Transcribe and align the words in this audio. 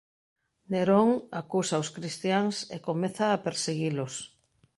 Nerón 0.71 1.09
acusa 1.41 1.81
os 1.83 1.89
cristiáns 1.95 2.55
e 2.75 2.77
comeza 2.87 3.25
a 3.31 3.41
perseguilos. 3.45 4.13